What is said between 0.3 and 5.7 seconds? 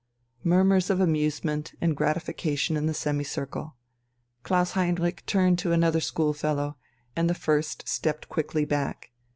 Murmurs of amusement and gratification in the semicircle. Klaus Heinrich turned